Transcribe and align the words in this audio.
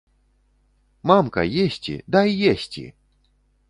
Мамка, 1.13 1.41
есці, 1.67 2.01
дай 2.17 2.29
есці! 2.55 2.91